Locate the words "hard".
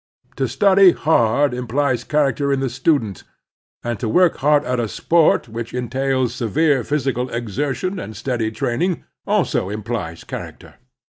0.93-1.53, 4.37-4.63